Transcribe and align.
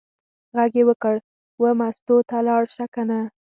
غږ 0.57 0.73
یې 0.79 0.83
وکړ: 0.89 1.15
وه 1.61 1.71
مستو 1.79 2.15
ته 2.29 2.37
لاړه 2.47 2.69
شه 2.75 2.85
کنه. 2.93 3.19